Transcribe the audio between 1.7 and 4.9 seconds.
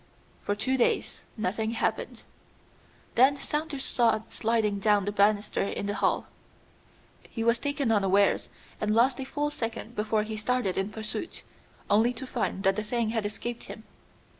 happened. Then Saunders saw it sliding